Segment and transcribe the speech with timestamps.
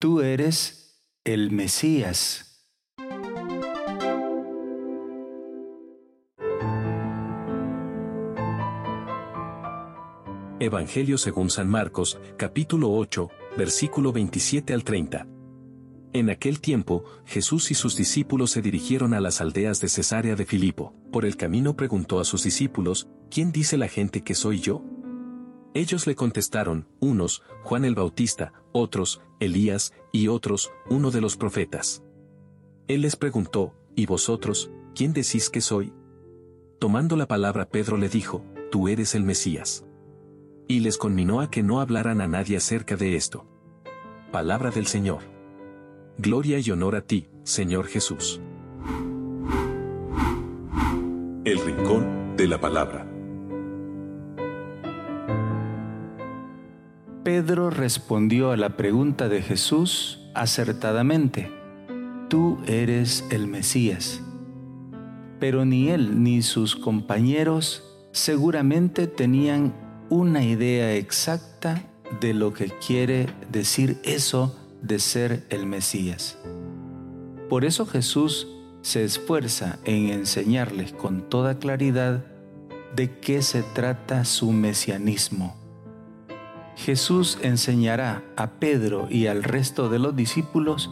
[0.00, 2.66] tú eres el Mesías.
[10.58, 13.28] Evangelio según San Marcos, capítulo 8,
[13.58, 15.26] versículo 27 al 30.
[16.14, 20.46] En aquel tiempo, Jesús y sus discípulos se dirigieron a las aldeas de Cesarea de
[20.46, 20.94] Filipo.
[21.12, 24.82] Por el camino preguntó a sus discípulos, ¿quién dice la gente que soy yo?
[25.74, 32.02] Ellos le contestaron, unos, Juan el Bautista, otros, Elías, y otros, uno de los profetas.
[32.88, 35.92] Él les preguntó, ¿y vosotros, quién decís que soy?
[36.78, 39.84] Tomando la palabra Pedro le dijo, Tú eres el Mesías
[40.70, 43.44] y les conminó a que no hablaran a nadie acerca de esto.
[44.30, 45.22] Palabra del Señor.
[46.16, 48.40] Gloria y honor a ti, Señor Jesús.
[51.44, 53.09] El Rincón de la Palabra.
[57.32, 61.48] Pedro respondió a la pregunta de Jesús acertadamente.
[62.28, 64.20] Tú eres el Mesías.
[65.38, 69.72] Pero ni él ni sus compañeros seguramente tenían
[70.08, 71.84] una idea exacta
[72.20, 76.36] de lo que quiere decir eso de ser el Mesías.
[77.48, 78.48] Por eso Jesús
[78.82, 82.24] se esfuerza en enseñarles con toda claridad
[82.96, 85.60] de qué se trata su mesianismo.
[86.84, 90.90] Jesús enseñará a Pedro y al resto de los discípulos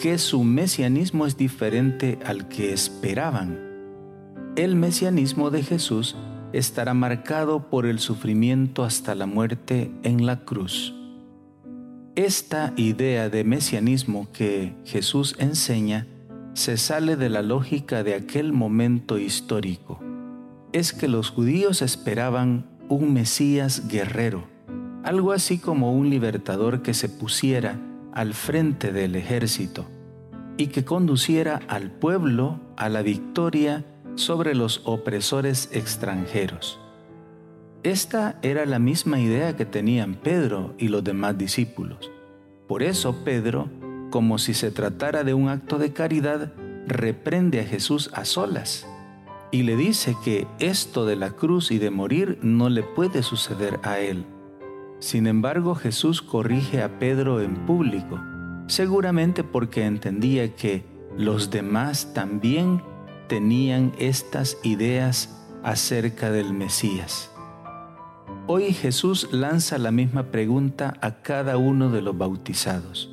[0.00, 3.58] que su mesianismo es diferente al que esperaban.
[4.54, 6.14] El mesianismo de Jesús
[6.52, 10.94] estará marcado por el sufrimiento hasta la muerte en la cruz.
[12.14, 16.06] Esta idea de mesianismo que Jesús enseña
[16.54, 19.98] se sale de la lógica de aquel momento histórico.
[20.72, 24.57] Es que los judíos esperaban un Mesías guerrero,
[25.08, 27.80] algo así como un libertador que se pusiera
[28.12, 29.86] al frente del ejército
[30.58, 33.86] y que conduciera al pueblo a la victoria
[34.16, 36.78] sobre los opresores extranjeros.
[37.84, 42.10] Esta era la misma idea que tenían Pedro y los demás discípulos.
[42.66, 43.70] Por eso Pedro,
[44.10, 46.52] como si se tratara de un acto de caridad,
[46.86, 48.86] reprende a Jesús a solas
[49.52, 53.80] y le dice que esto de la cruz y de morir no le puede suceder
[53.84, 54.26] a él.
[55.00, 58.20] Sin embargo, Jesús corrige a Pedro en público,
[58.66, 60.84] seguramente porque entendía que
[61.16, 62.82] los demás también
[63.28, 67.30] tenían estas ideas acerca del Mesías.
[68.46, 73.10] Hoy Jesús lanza la misma pregunta a cada uno de los bautizados.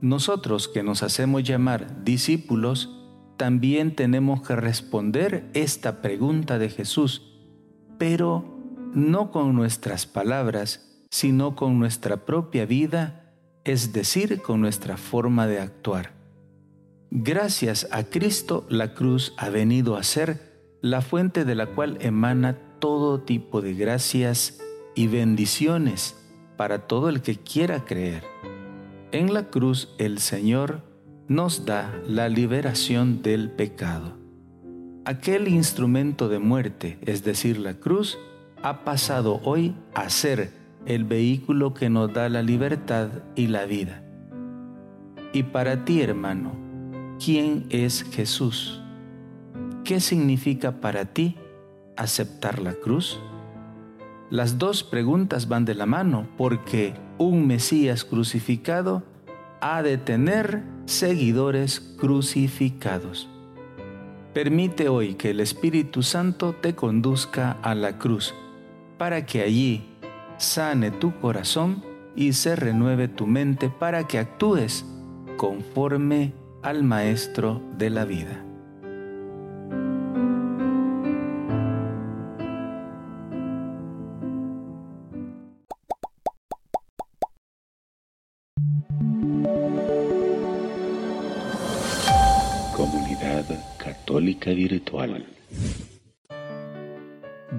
[0.00, 2.96] Nosotros que nos hacemos llamar discípulos,
[3.36, 7.22] también tenemos que responder esta pregunta de Jesús,
[7.98, 8.59] pero
[8.94, 13.34] no con nuestras palabras, sino con nuestra propia vida,
[13.64, 16.12] es decir, con nuestra forma de actuar.
[17.10, 22.56] Gracias a Cristo la cruz ha venido a ser la fuente de la cual emana
[22.78, 24.60] todo tipo de gracias
[24.94, 26.16] y bendiciones
[26.56, 28.22] para todo el que quiera creer.
[29.12, 30.82] En la cruz el Señor
[31.26, 34.16] nos da la liberación del pecado.
[35.04, 38.18] Aquel instrumento de muerte, es decir, la cruz,
[38.62, 40.52] ha pasado hoy a ser
[40.86, 44.02] el vehículo que nos da la libertad y la vida.
[45.32, 46.70] Y para ti, hermano,
[47.22, 48.80] ¿Quién es Jesús?
[49.84, 51.36] ¿Qué significa para ti
[51.94, 53.20] aceptar la cruz?
[54.30, 59.02] Las dos preguntas van de la mano porque un Mesías crucificado
[59.60, 63.28] ha de tener seguidores crucificados.
[64.32, 68.34] Permite hoy que el Espíritu Santo te conduzca a la cruz
[69.00, 69.82] para que allí
[70.36, 71.82] sane tu corazón
[72.14, 74.84] y se renueve tu mente para que actúes
[75.38, 78.44] conforme al Maestro de la vida.
[92.76, 93.46] Comunidad
[93.78, 95.24] Católica Virtual.